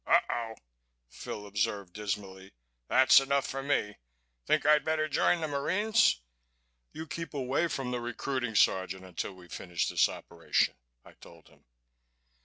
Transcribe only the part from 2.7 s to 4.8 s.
"That's enough for me. Think